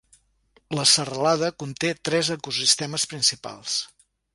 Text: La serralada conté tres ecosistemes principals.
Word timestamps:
La 0.79 0.85
serralada 0.93 1.51
conté 1.65 1.95
tres 2.09 2.35
ecosistemes 2.41 3.11
principals. 3.13 3.81